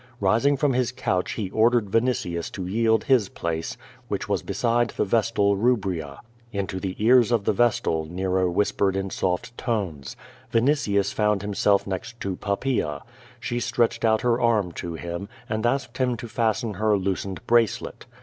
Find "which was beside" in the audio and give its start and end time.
4.07-4.89